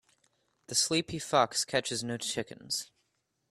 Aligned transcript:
The 0.65 0.73
sleepy 0.73 1.19
fox 1.19 1.63
catches 1.63 2.03
no 2.03 2.17
chickens. 2.17 2.89